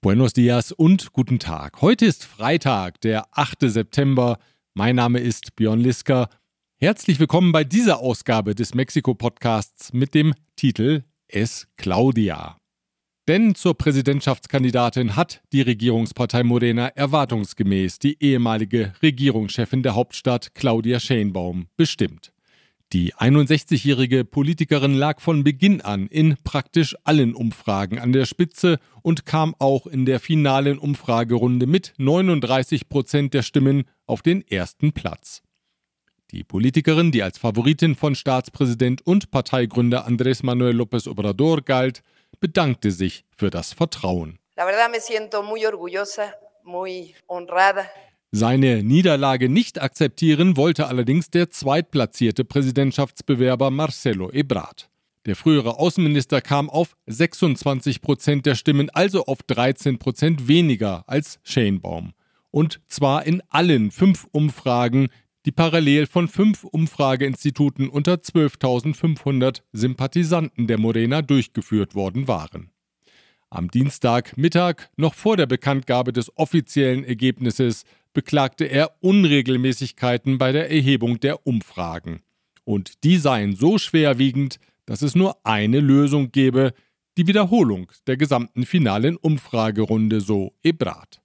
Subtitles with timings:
[0.00, 1.82] Buenos dias und guten Tag.
[1.82, 3.62] Heute ist Freitag, der 8.
[3.62, 4.38] September.
[4.72, 6.28] Mein Name ist Björn Liska.
[6.76, 12.58] Herzlich willkommen bei dieser Ausgabe des Mexiko-Podcasts mit dem Titel Es Claudia.
[13.26, 21.66] Denn zur Präsidentschaftskandidatin hat die Regierungspartei Morena erwartungsgemäß die ehemalige Regierungschefin der Hauptstadt Claudia Sheinbaum
[21.76, 22.32] bestimmt.
[22.94, 29.26] Die 61-jährige Politikerin lag von Beginn an in praktisch allen Umfragen an der Spitze und
[29.26, 35.42] kam auch in der finalen Umfragerunde mit 39 Prozent der Stimmen auf den ersten Platz.
[36.30, 42.02] Die Politikerin, die als Favoritin von Staatspräsident und Parteigründer Andrés Manuel López Obrador galt,
[42.40, 44.38] bedankte sich für das Vertrauen.
[44.56, 46.32] La verdad me siento muy orgullosa.
[48.30, 54.90] Seine Niederlage nicht akzeptieren wollte allerdings der zweitplatzierte Präsidentschaftsbewerber Marcelo Ebrard.
[55.24, 61.38] Der frühere Außenminister kam auf 26 Prozent der Stimmen, also auf 13 Prozent weniger als
[61.42, 62.12] Sheinbaum.
[62.50, 65.08] Und zwar in allen fünf Umfragen,
[65.46, 72.70] die parallel von fünf Umfrageinstituten unter 12.500 Sympathisanten der Morena durchgeführt worden waren.
[73.50, 81.20] Am Dienstagmittag, noch vor der Bekanntgabe des offiziellen Ergebnisses, beklagte er Unregelmäßigkeiten bei der Erhebung
[81.20, 82.20] der Umfragen.
[82.64, 86.72] Und die seien so schwerwiegend, dass es nur eine Lösung gebe,
[87.16, 91.20] die Wiederholung der gesamten finalen Umfragerunde, so Ebrard.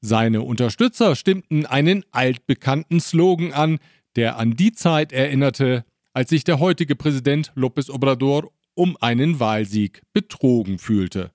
[0.00, 3.78] Seine Unterstützer stimmten einen altbekannten Slogan an,
[4.16, 10.02] der an die Zeit erinnerte, als sich der heutige Präsident López Obrador um einen Wahlsieg
[10.12, 11.33] betrogen fühlte.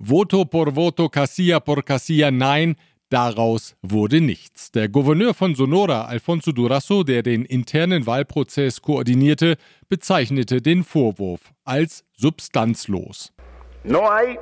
[0.00, 2.76] Voto por voto, Casilla por Casilla, nein,
[3.10, 4.70] daraus wurde nichts.
[4.70, 9.56] Der Gouverneur von Sonora, Alfonso Durazo, der den internen Wahlprozess koordinierte,
[9.88, 13.32] bezeichnete den Vorwurf als substanzlos.
[13.82, 14.38] No hay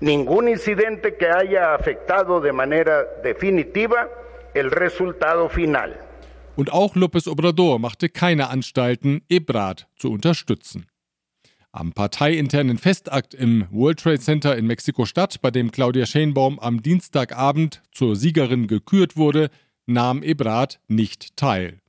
[0.00, 4.06] ningún incidente que haya afectado de manera definitiva
[4.52, 5.98] el resultado final.
[6.56, 10.86] Und auch López Obrador machte keine Anstalten, Ebrard zu unterstützen.
[11.76, 17.82] Am parteiinternen Festakt im World Trade Center in Mexiko-Stadt, bei dem Claudia Sheinbaum am Dienstagabend
[17.90, 19.50] zur Siegerin gekürt wurde,
[19.84, 21.80] nahm Ebrard nicht teil.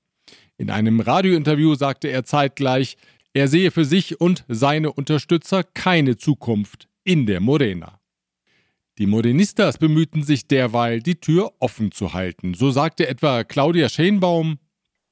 [0.58, 2.98] In einem Radiointerview sagte er zeitgleich,
[3.36, 8.00] er sehe für sich und seine Unterstützer keine Zukunft in der Morena.
[8.98, 12.56] Die Morenistas bemühten sich derweil, die Tür offen zu halten.
[12.56, 14.58] So sagte etwa Claudia Sheinbaum: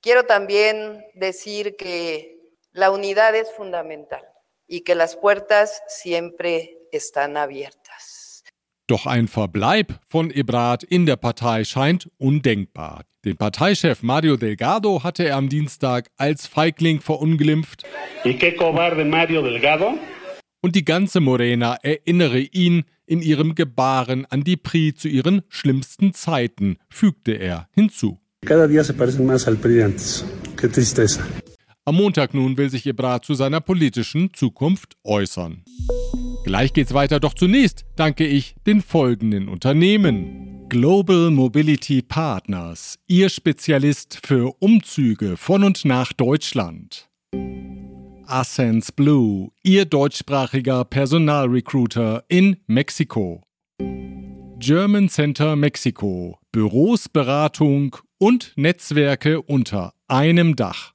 [0.02, 2.26] Quiero también decir que
[2.72, 4.33] la unidad es fundamental
[4.68, 8.44] y que las puertas siempre están abiertas.
[8.88, 13.04] Doch ein Verbleib von Ebrard in der Partei scheint undenkbar.
[13.24, 17.86] Den Parteichef Mario Delgado hatte er am Dienstag als Feigling verunglimpft.
[18.26, 19.98] ¿Y qué cobarde Mario Delgado?
[20.62, 26.14] Und die ganze Morena erinnere ihn in ihrem Gebaren an die PRI zu ihren schlimmsten
[26.14, 28.20] Zeiten, fügte er hinzu.
[28.46, 30.26] Cada día se parecen más al PRI antes.
[30.58, 31.26] Qué tristeza.
[31.86, 35.66] Am Montag nun will sich Ebrard zu seiner politischen Zukunft äußern.
[36.46, 40.70] Gleich geht's weiter, doch zunächst danke ich den folgenden Unternehmen.
[40.70, 47.10] Global Mobility Partners, Ihr Spezialist für Umzüge von und nach Deutschland.
[48.28, 53.42] Ascens Blue, Ihr deutschsprachiger Personalrecruiter in Mexiko.
[54.58, 60.93] German Center Mexiko, Büros, Beratung und Netzwerke unter einem Dach.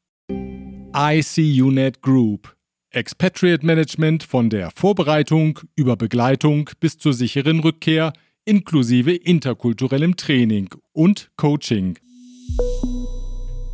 [1.00, 2.56] ICUNET Group.
[2.90, 8.12] Expatriate Management von der Vorbereitung über Begleitung bis zur sicheren Rückkehr
[8.44, 12.00] inklusive interkulturellem Training und Coaching.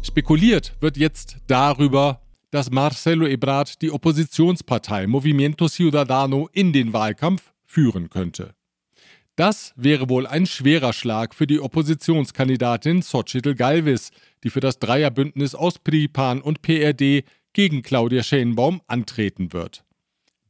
[0.03, 2.21] Spekuliert wird jetzt darüber,
[2.51, 8.55] dass Marcelo Ebrard die Oppositionspartei Movimiento Ciudadano in den Wahlkampf führen könnte.
[9.37, 14.11] Das wäre wohl ein schwerer Schlag für die Oppositionskandidatin Xochitl Galvez,
[14.45, 19.85] die für das Dreierbündnis aus PRIPAN und PRD gegen Claudia Schenbaum antreten wird.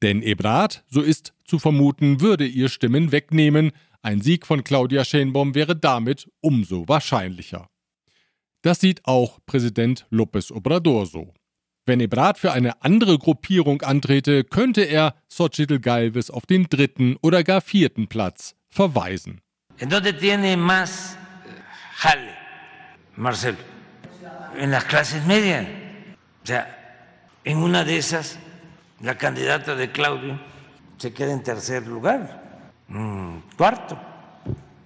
[0.02, 3.72] Denn Ebrard, so ist zu vermuten, würde ihr Stimmen wegnehmen,
[4.02, 7.70] ein Sieg von Claudia Schenbaum wäre damit umso wahrscheinlicher.
[8.60, 11.32] Das sieht auch Präsident López Obrador so.
[11.86, 17.42] Wenn Ebrard für eine andere Gruppierung antrete, könnte er Xochitl Galvez auf den dritten oder
[17.44, 19.40] gar vierten Platz verweisen.
[19.78, 21.16] ¿En dónde tiene más
[21.96, 22.34] jale,
[23.16, 23.58] Marcelo?
[24.56, 25.66] En las clases medias.
[26.42, 27.02] O sea,
[27.44, 28.38] en una de esas,
[29.00, 30.38] la candidata de Claudio
[30.98, 33.98] se queda en tercer lugar, mm, cuarto.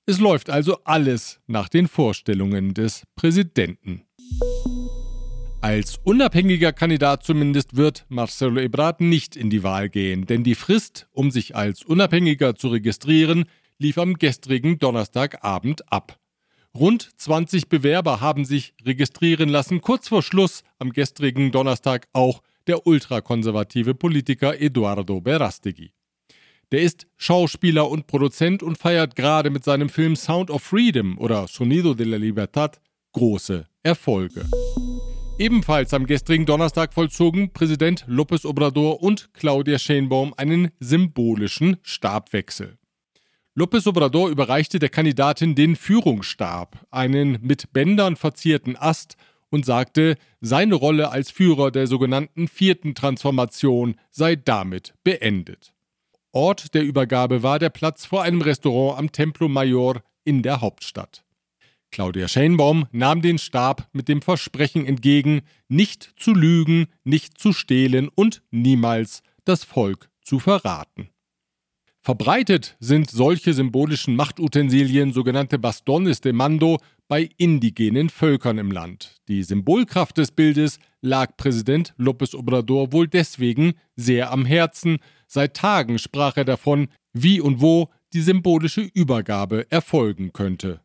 [0.06, 4.04] Es läuft also alles nach den Vorstellungen des Präsidenten.
[5.60, 11.08] Als unabhängiger Kandidat zumindest wird Marcelo Ebrard nicht in die Wahl gehen, denn die Frist,
[11.12, 13.44] um sich als Unabhängiger zu registrieren,
[13.78, 16.18] lief am gestrigen Donnerstagabend ab.
[16.74, 22.86] Rund 20 Bewerber haben sich registrieren lassen, kurz vor Schluss am gestrigen Donnerstag auch der
[22.86, 25.92] ultrakonservative Politiker Eduardo Berastegui.
[26.70, 31.48] Der ist Schauspieler und Produzent und feiert gerade mit seinem Film Sound of Freedom oder
[31.48, 32.78] Sonido de la Libertad
[33.12, 34.44] große Erfolge.
[35.38, 42.76] Ebenfalls am gestrigen Donnerstag vollzogen Präsident López Obrador und Claudia Sheinbaum einen symbolischen Stabwechsel.
[43.58, 49.16] López Obrador überreichte der Kandidatin den Führungsstab, einen mit Bändern verzierten Ast,
[49.50, 55.74] und sagte, seine Rolle als Führer der sogenannten vierten Transformation sei damit beendet.
[56.30, 61.24] Ort der Übergabe war der Platz vor einem Restaurant am Templo Mayor in der Hauptstadt.
[61.90, 68.08] Claudia Schenbaum nahm den Stab mit dem Versprechen entgegen, nicht zu lügen, nicht zu stehlen
[68.14, 71.08] und niemals das Volk zu verraten.
[72.08, 79.16] Verbreitet sind solche symbolischen Machtutensilien, sogenannte Bastones de Mando, bei indigenen Völkern im Land.
[79.28, 85.00] Die Symbolkraft des Bildes lag Präsident López Obrador wohl deswegen sehr am Herzen.
[85.26, 90.80] Seit Tagen sprach er davon, wie und wo die symbolische Übergabe erfolgen könnte.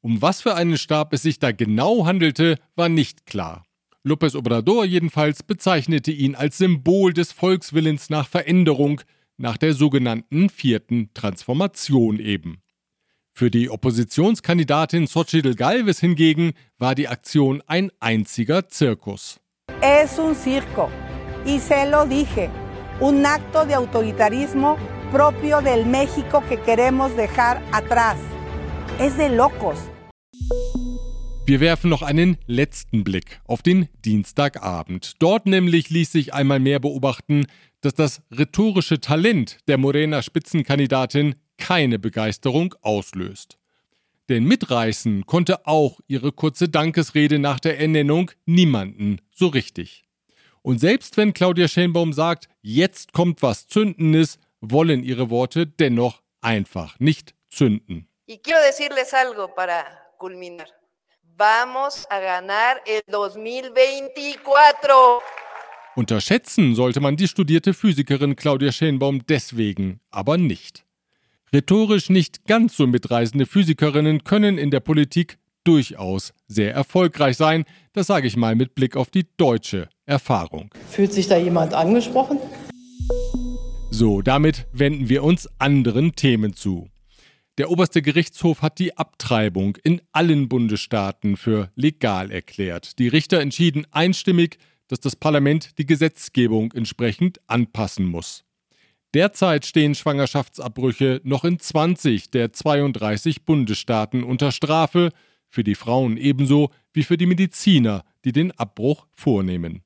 [0.00, 3.64] Um was für einen Stab es sich da genau handelte, war nicht klar.
[4.04, 9.00] López Obrador jedenfalls bezeichnete ihn als Symbol des Volkswillens nach Veränderung,
[9.42, 12.62] nach der sogenannten vierten Transformation eben.
[13.34, 19.40] Für die Oppositionskandidatin Xochitl Galvez hingegen war die Aktion ein einziger Zirkus.
[19.80, 20.88] Es un circo,
[21.44, 22.50] y se lo dije,
[23.00, 24.76] un acto de autoritarismo
[25.10, 28.18] propio del México que queremos dejar atrás.
[29.00, 29.91] Es de locos.
[31.44, 35.14] Wir werfen noch einen letzten Blick auf den Dienstagabend.
[35.18, 37.46] Dort nämlich ließ sich einmal mehr beobachten,
[37.80, 43.58] dass das rhetorische Talent der Morena Spitzenkandidatin keine Begeisterung auslöst.
[44.28, 50.04] Denn mitreißen konnte auch ihre kurze Dankesrede nach der Ernennung niemanden so richtig.
[50.62, 57.00] Und selbst wenn Claudia Schenbaum sagt, jetzt kommt was Zündendes, wollen ihre Worte dennoch einfach
[57.00, 58.06] nicht zünden.
[58.28, 59.84] Y quiero decirles algo para
[60.18, 60.66] culminar.
[61.42, 65.24] Vamos a ganar el 2024.
[65.96, 70.84] Unterschätzen sollte man die studierte Physikerin Claudia Schenbaum deswegen aber nicht.
[71.52, 78.06] Rhetorisch nicht ganz so mitreißende Physikerinnen können in der Politik durchaus sehr erfolgreich sein, das
[78.06, 80.70] sage ich mal mit Blick auf die deutsche Erfahrung.
[80.90, 82.38] Fühlt sich da jemand angesprochen?
[83.90, 86.91] So, damit wenden wir uns anderen Themen zu.
[87.58, 92.98] Der oberste Gerichtshof hat die Abtreibung in allen Bundesstaaten für legal erklärt.
[92.98, 94.56] Die Richter entschieden einstimmig,
[94.88, 98.44] dass das Parlament die Gesetzgebung entsprechend anpassen muss.
[99.12, 105.10] Derzeit stehen Schwangerschaftsabbrüche noch in 20 der 32 Bundesstaaten unter Strafe,
[105.46, 109.82] für die Frauen ebenso wie für die Mediziner, die den Abbruch vornehmen.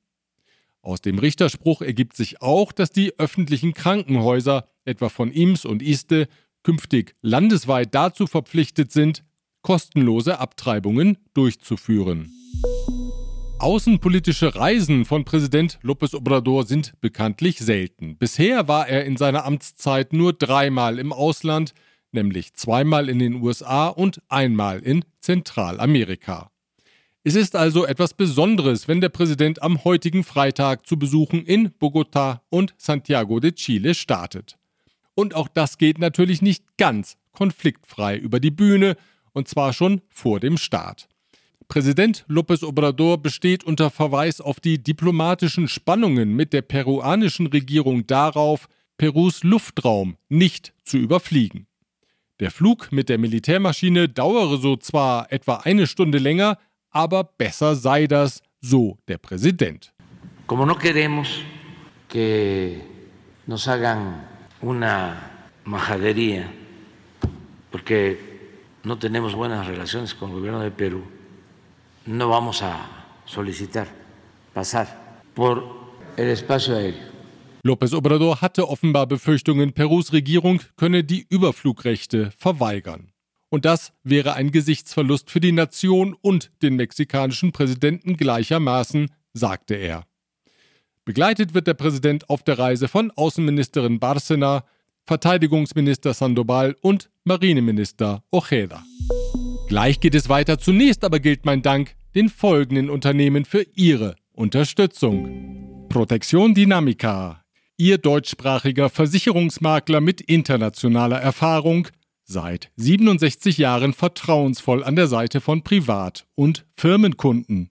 [0.81, 6.29] Aus dem Richterspruch ergibt sich auch, dass die öffentlichen Krankenhäuser, etwa von IMS und ISTE,
[6.67, 9.23] künftig landesweit dazu verpflichtet sind,
[9.61, 12.29] kostenlose Abtreibungen durchzuführen.
[13.57, 18.17] Außenpolitische Reisen von Präsident López Obrador sind bekanntlich selten.
[18.17, 21.73] Bisher war er in seiner Amtszeit nur dreimal im Ausland,
[22.11, 26.51] nämlich zweimal in den USA und einmal in Zentralamerika.
[27.23, 32.41] Es ist also etwas Besonderes, wenn der Präsident am heutigen Freitag zu Besuchen in Bogotá
[32.49, 34.57] und Santiago de Chile startet.
[35.17, 38.95] Und auch das geht natürlich nicht ganz konfliktfrei über die Bühne,
[39.33, 41.09] und zwar schon vor dem Start.
[41.67, 48.67] Präsident López Obrador besteht unter Verweis auf die diplomatischen Spannungen mit der peruanischen Regierung darauf,
[48.99, 51.65] Perus Luftraum nicht zu überfliegen.
[52.39, 56.59] Der Flug mit der Militärmaschine dauere so zwar etwa eine Stunde länger,
[56.91, 59.91] aber besser sei das, so der Präsident.
[60.45, 61.27] Como no queremos
[62.07, 62.81] que
[63.47, 66.51] nos hagan una majadería,
[67.71, 68.37] porque
[68.83, 71.03] no tenemos buenas relaciones con el gobierno de Perú,
[72.05, 72.87] no vamos a
[73.25, 73.87] solicitar
[74.53, 75.63] pasar por
[76.15, 77.07] el espacio aéreo.
[77.63, 83.11] López Obrador hatte offenbar Befürchtungen, Perus Regierung könne die Überflugrechte verweigern.
[83.49, 90.06] Und das wäre ein Gesichtsverlust für die Nation und den mexikanischen Präsidenten gleichermaßen, sagte er.
[91.07, 94.65] Begleitet wird der Präsident auf der Reise von Außenministerin Barcena,
[95.05, 98.83] Verteidigungsminister Sandoval und Marineminister Ojeda.
[99.69, 100.59] Gleich geht es weiter.
[100.59, 105.87] Zunächst aber gilt mein Dank den folgenden Unternehmen für ihre Unterstützung.
[105.87, 107.41] Protection Dynamica,
[107.77, 111.87] Ihr deutschsprachiger Versicherungsmakler mit internationaler Erfahrung,
[112.25, 117.69] seit 67 Jahren vertrauensvoll an der Seite von Privat- und Firmenkunden.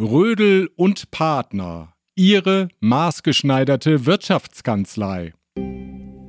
[0.00, 5.32] Rödel und Partner, Ihre maßgeschneiderte Wirtschaftskanzlei.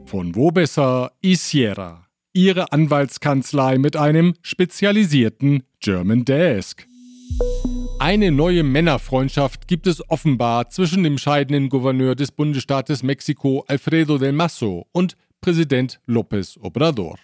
[0.05, 6.87] Von wo besser Isiera, Ihre Anwaltskanzlei mit einem spezialisierten German Desk.
[7.99, 14.31] Eine neue Männerfreundschaft gibt es offenbar zwischen dem scheidenden Gouverneur des Bundesstaates Mexiko Alfredo del
[14.31, 17.19] Mazo und Präsident López Obrador.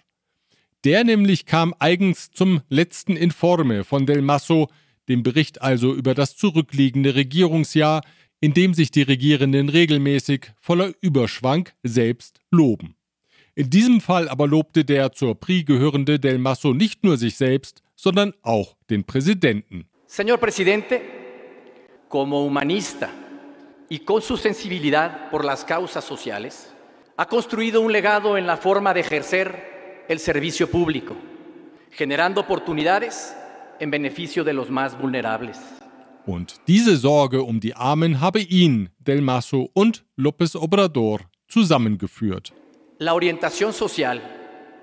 [0.83, 4.67] Der nämlich kam eigens zum letzten Informe von Del Mazo,
[5.07, 8.01] dem Bericht also über das zurückliegende Regierungsjahr,
[8.41, 12.95] in dem sich die Regierenden regelmäßig voller Überschwang selbst loben.
[13.55, 17.83] In diesem Fall aber lobte der zur PRI gehörende Del Mazo nicht nur sich selbst,
[17.95, 19.89] sondern auch den Präsidenten.
[20.07, 21.01] Señor presidente,
[22.07, 23.09] como humanista
[23.89, 26.73] y con su sensibilidad por las causas sociales,
[27.17, 31.15] ha construido un legado en la forma de ejercer el servicio público,
[31.91, 33.35] generando oportunidades
[33.79, 35.78] en beneficio de los más vulnerables.
[36.29, 42.53] Und diese Sorge um die Armen habe ihn, Del Mazo und López Obrador zusammengeführt.
[42.99, 44.21] La orientación social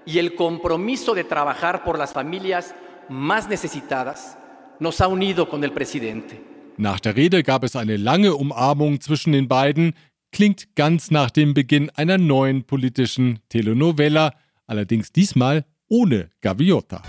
[0.05, 2.75] y el compromiso de trabajar por las familias
[3.09, 4.37] más necesitadas
[4.81, 6.41] nos ha unido con el presidente.
[6.79, 9.95] Nach der Rede gab es eine lange Umarmung zwischen den beiden,
[10.33, 14.33] klingt ganz nach dem Beginn einer neuen politischen Telenovela,
[14.67, 17.03] allerdings diesmal ohne Gaviota.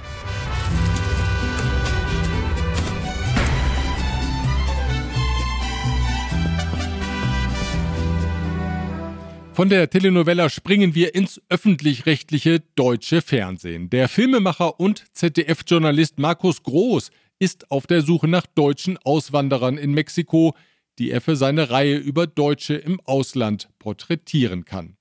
[9.57, 13.89] Von der Telenovela springen wir ins öffentlich-rechtliche deutsche Fernsehen.
[13.89, 17.09] Der Filmemacher und ZDF-Journalist Markus Groß
[17.39, 20.53] ist auf der Suche nach deutschen Auswanderern in Mexiko,
[20.99, 24.95] die er für seine Reihe über Deutsche im Ausland porträtieren kann.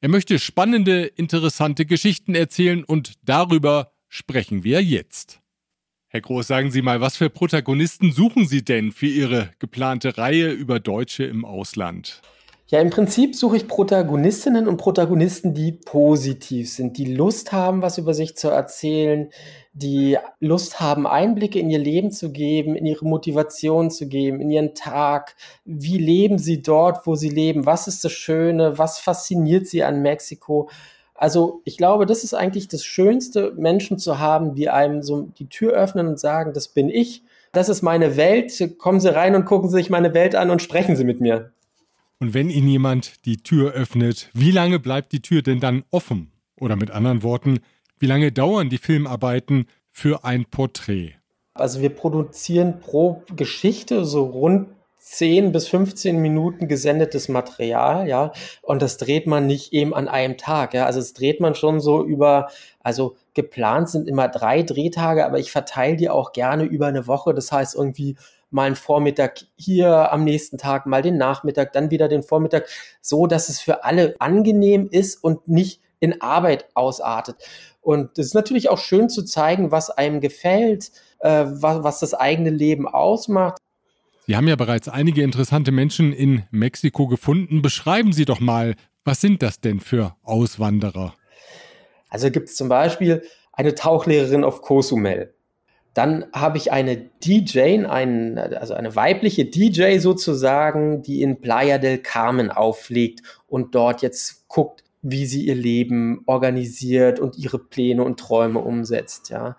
[0.00, 5.40] Er möchte spannende, interessante Geschichten erzählen und darüber sprechen wir jetzt.
[6.06, 10.52] Herr Groß, sagen Sie mal, was für Protagonisten suchen Sie denn für Ihre geplante Reihe
[10.52, 12.22] über Deutsche im Ausland?
[12.70, 17.98] Ja, im Prinzip suche ich Protagonistinnen und Protagonisten, die positiv sind, die Lust haben, was
[17.98, 19.30] über sich zu erzählen,
[19.72, 24.50] die Lust haben, Einblicke in ihr Leben zu geben, in ihre Motivation zu geben, in
[24.50, 25.34] ihren Tag.
[25.64, 27.66] Wie leben sie dort, wo sie leben?
[27.66, 28.78] Was ist das Schöne?
[28.78, 30.70] Was fasziniert sie an Mexiko?
[31.16, 35.48] Also ich glaube, das ist eigentlich das Schönste, Menschen zu haben, die einem so die
[35.48, 39.44] Tür öffnen und sagen, das bin ich, das ist meine Welt, kommen Sie rein und
[39.44, 41.50] gucken Sie sich meine Welt an und sprechen Sie mit mir.
[42.20, 46.30] Und wenn Ihnen jemand die Tür öffnet, wie lange bleibt die Tür denn dann offen?
[46.60, 47.60] Oder mit anderen Worten,
[47.98, 51.14] wie lange dauern die Filmarbeiten für ein Porträt?
[51.54, 58.82] Also wir produzieren pro Geschichte so rund 10 bis 15 Minuten gesendetes Material, ja, und
[58.82, 62.04] das dreht man nicht eben an einem Tag, ja, also das dreht man schon so
[62.04, 62.48] über,
[62.80, 67.32] also geplant sind immer drei Drehtage, aber ich verteile die auch gerne über eine Woche,
[67.32, 68.16] das heißt irgendwie
[68.50, 72.68] mal einen Vormittag hier am nächsten Tag, mal den Nachmittag, dann wieder den Vormittag,
[73.00, 77.36] so dass es für alle angenehm ist und nicht in Arbeit ausartet.
[77.80, 80.90] Und es ist natürlich auch schön zu zeigen, was einem gefällt,
[81.20, 83.58] äh, was, was das eigene Leben ausmacht.
[84.26, 87.62] Sie haben ja bereits einige interessante Menschen in Mexiko gefunden.
[87.62, 91.14] Beschreiben Sie doch mal, was sind das denn für Auswanderer?
[92.08, 95.34] Also gibt es zum Beispiel eine Tauchlehrerin auf Cozumel.
[95.94, 101.98] Dann habe ich eine DJ, einen, also eine weibliche DJ sozusagen, die in Playa del
[101.98, 108.20] Carmen auflegt und dort jetzt guckt, wie sie ihr Leben organisiert und ihre Pläne und
[108.20, 109.56] Träume umsetzt, ja.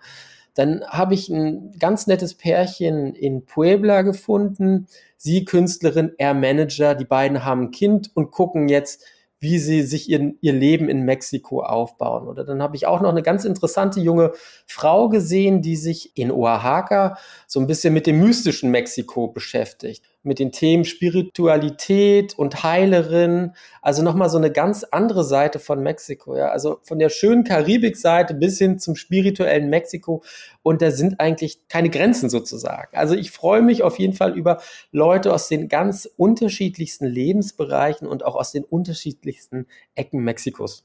[0.54, 4.86] Dann habe ich ein ganz nettes Pärchen in Puebla gefunden.
[5.16, 6.94] Sie Künstlerin, er Manager.
[6.94, 9.02] Die beiden haben ein Kind und gucken jetzt,
[9.42, 12.28] wie sie sich ihr, ihr Leben in Mexiko aufbauen.
[12.28, 14.32] Oder dann habe ich auch noch eine ganz interessante junge
[14.66, 17.18] Frau gesehen, die sich in Oaxaca
[17.48, 23.52] so ein bisschen mit dem mystischen Mexiko beschäftigt mit den Themen Spiritualität und Heilerin.
[23.80, 26.36] Also nochmal so eine ganz andere Seite von Mexiko.
[26.36, 26.48] Ja?
[26.50, 30.22] Also von der schönen Karibikseite bis hin zum spirituellen Mexiko.
[30.62, 32.96] Und da sind eigentlich keine Grenzen sozusagen.
[32.96, 34.60] Also ich freue mich auf jeden Fall über
[34.92, 40.84] Leute aus den ganz unterschiedlichsten Lebensbereichen und auch aus den unterschiedlichsten Ecken Mexikos.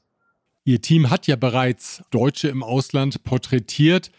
[0.64, 4.10] Ihr Team hat ja bereits Deutsche im Ausland porträtiert.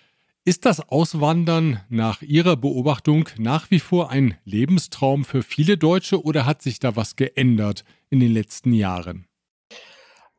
[0.50, 6.48] Ist das Auswandern nach Ihrer Beobachtung nach wie vor ein Lebenstraum für viele Deutsche oder
[6.48, 9.28] hat sich da was geändert in den letzten Jahren?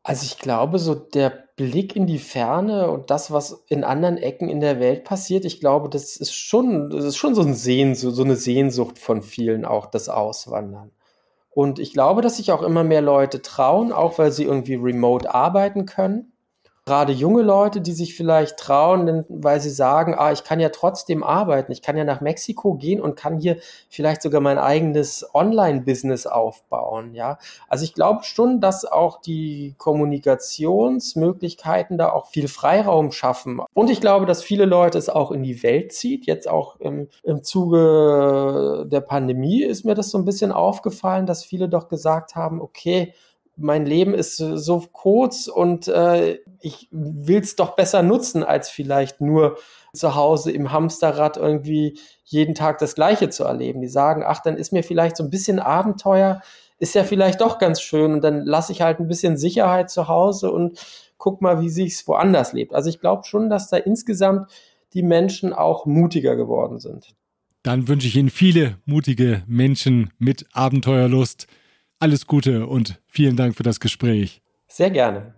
[0.02, 4.48] Also ich glaube, so der Blick in die Ferne und das, was in anderen Ecken
[4.48, 8.16] in der Welt passiert, ich glaube, das ist schon, das ist schon so, ein Sehnsucht,
[8.16, 10.90] so eine Sehnsucht von vielen auch, das Auswandern.
[11.50, 15.32] Und ich glaube, dass sich auch immer mehr Leute trauen, auch weil sie irgendwie remote
[15.32, 16.32] arbeiten können
[16.90, 21.22] gerade junge Leute, die sich vielleicht trauen, weil sie sagen, ah, ich kann ja trotzdem
[21.22, 26.26] arbeiten, ich kann ja nach Mexiko gehen und kann hier vielleicht sogar mein eigenes Online-Business
[26.26, 27.38] aufbauen, ja.
[27.68, 33.60] Also ich glaube schon, dass auch die Kommunikationsmöglichkeiten da auch viel Freiraum schaffen.
[33.72, 36.26] Und ich glaube, dass viele Leute es auch in die Welt zieht.
[36.26, 41.44] Jetzt auch im, im Zuge der Pandemie ist mir das so ein bisschen aufgefallen, dass
[41.44, 43.14] viele doch gesagt haben, okay,
[43.60, 49.20] mein Leben ist so kurz und äh, ich will es doch besser nutzen, als vielleicht
[49.20, 49.58] nur
[49.92, 53.80] zu Hause im Hamsterrad irgendwie jeden Tag das Gleiche zu erleben.
[53.80, 56.42] Die sagen, ach, dann ist mir vielleicht so ein bisschen Abenteuer,
[56.78, 60.08] ist ja vielleicht doch ganz schön und dann lasse ich halt ein bisschen Sicherheit zu
[60.08, 60.78] Hause und
[61.18, 62.74] guck mal, wie sich's woanders lebt.
[62.74, 64.50] Also ich glaube schon, dass da insgesamt
[64.94, 67.14] die Menschen auch mutiger geworden sind.
[67.62, 71.46] Dann wünsche ich Ihnen viele mutige Menschen mit Abenteuerlust.
[72.02, 74.40] Alles Gute und vielen Dank für das Gespräch.
[74.68, 75.34] Sehr gerne.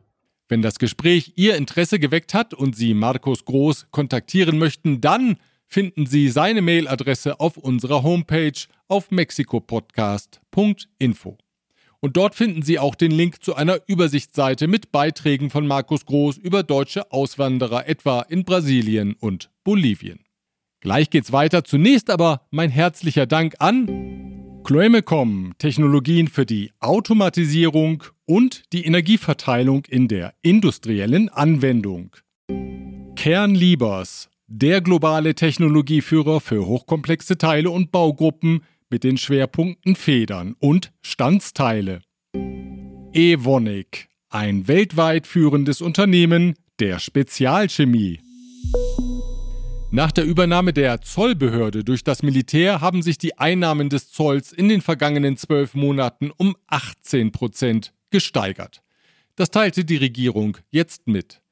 [0.48, 6.06] Wenn das Gespräch Ihr Interesse geweckt hat und Sie Markus Groß kontaktieren möchten, dann finden
[6.06, 8.52] Sie seine Mailadresse auf unserer Homepage
[8.86, 11.36] auf mexikopodcast.info.
[11.98, 16.36] Und dort finden Sie auch den Link zu einer Übersichtsseite mit Beiträgen von Markus Groß
[16.36, 20.20] über deutsche Auswanderer etwa in Brasilien und Bolivien.
[20.78, 21.64] Gleich geht's weiter.
[21.64, 24.12] Zunächst aber mein herzlicher Dank an
[24.64, 32.14] Chloemecom, Technologien für die Automatisierung und die Energieverteilung in der industriellen Anwendung.
[33.16, 42.02] Kernliebers, der globale Technologieführer für hochkomplexe Teile und Baugruppen mit den Schwerpunkten Federn und Standsteile.
[43.12, 48.20] Evonik, ein weltweit führendes Unternehmen der Spezialchemie.
[49.94, 54.70] Nach der Übernahme der Zollbehörde durch das Militär haben sich die Einnahmen des Zolls in
[54.70, 58.80] den vergangenen zwölf Monaten um 18 Prozent gesteigert.
[59.36, 61.42] Das teilte die Regierung jetzt mit.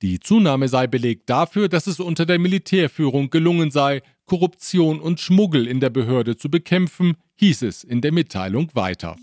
[0.00, 5.66] Die Zunahme sei belegt dafür, dass es unter der Militärführung gelungen sei, Korruption und Schmuggel
[5.66, 9.14] in der Behörde zu bekämpfen, hieß es in der Mitteilung weiter.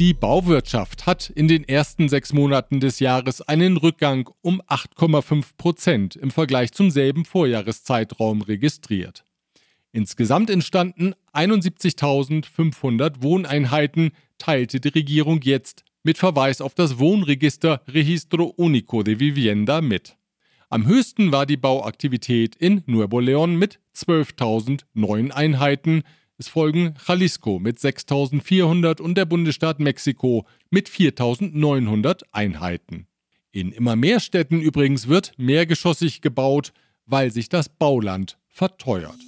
[0.00, 6.16] Die Bauwirtschaft hat in den ersten sechs Monaten des Jahres einen Rückgang um 8,5 Prozent
[6.16, 9.24] im Vergleich zum selben Vorjahreszeitraum registriert.
[9.92, 19.04] Insgesamt entstanden 71.500 Wohneinheiten, teilte die Regierung jetzt mit Verweis auf das Wohnregister Registro Único
[19.04, 20.16] de Vivienda mit.
[20.70, 26.02] Am höchsten war die Bauaktivität in Nuevo León mit 12.000 neuen Einheiten,
[26.36, 33.06] es folgen Jalisco mit 6400 und der Bundesstaat Mexiko mit 4900 Einheiten.
[33.52, 36.72] In immer mehr Städten übrigens wird mehrgeschossig gebaut,
[37.06, 39.18] weil sich das Bauland verteuert.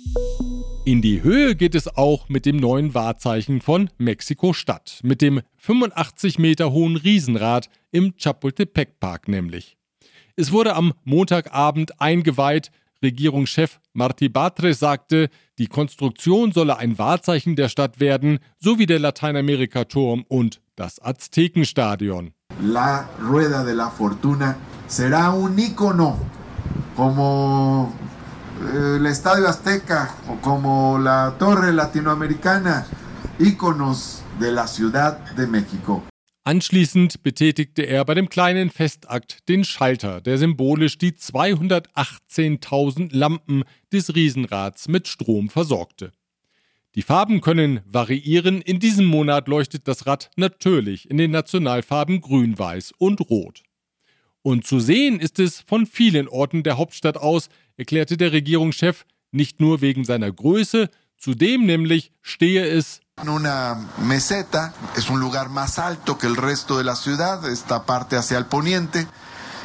[0.84, 6.38] In die Höhe geht es auch mit dem neuen Wahrzeichen von Mexiko-Stadt, mit dem 85
[6.38, 9.76] Meter hohen Riesenrad im Chapultepec Park nämlich.
[10.36, 12.70] Es wurde am Montagabend eingeweiht
[13.02, 15.28] Regierungschef Martí Batres sagte,
[15.58, 22.32] die Konstruktion solle ein Wahrzeichen der Stadt werden, sowie der Lateinamerika-Turm und das Aztekenstadion.
[22.62, 24.56] La Rueda de la Fortuna
[24.88, 26.16] será un ícono
[26.94, 27.92] como
[28.72, 32.86] eh, el Estadio Azteca o como la Torre Latinoamericana,
[33.38, 36.02] íconos de la Ciudad de México.
[36.46, 44.14] Anschließend betätigte er bei dem kleinen Festakt den Schalter, der symbolisch die 218.000 Lampen des
[44.14, 46.12] Riesenrads mit Strom versorgte.
[46.94, 48.62] Die Farben können variieren.
[48.62, 53.64] In diesem Monat leuchtet das Rad natürlich in den Nationalfarben Grün, Weiß und Rot.
[54.42, 59.58] Und zu sehen ist es von vielen Orten der Hauptstadt aus, erklärte der Regierungschef, nicht
[59.58, 65.78] nur wegen seiner Größe, zudem nämlich stehe es En una meseta, es un lugar más
[65.78, 69.06] alto que el resto de la ciudad, esta parte hacia el poniente,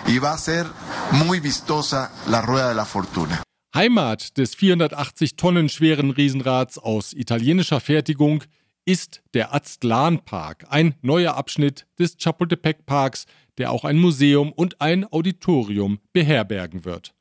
[0.08, 0.68] y va a ser
[1.12, 3.44] muy vistosa la Rueda de la Fortuna.
[3.74, 8.44] Heimat des 480 Tonnen schweren Riesenrads aus italienischer Fertigung
[8.86, 13.26] ist der Aztlan Park, ein neuer Abschnitt des Chapultepec Parks,
[13.58, 17.14] der auch ein Museum und ein Auditorium beherbergen wird.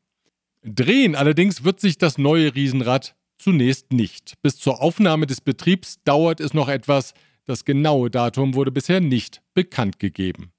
[0.62, 4.34] Drehen allerdings wird sich das neue Riesenrad zunächst nicht.
[4.42, 7.14] Bis zur Aufnahme des Betriebs dauert es noch etwas.
[7.46, 10.52] Das genaue Datum wurde bisher nicht bekannt gegeben.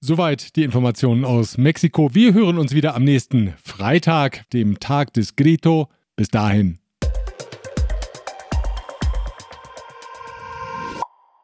[0.00, 2.14] Soweit die Informationen aus Mexiko.
[2.14, 5.88] Wir hören uns wieder am nächsten Freitag, dem Tag des Grito.
[6.16, 6.78] Bis dahin.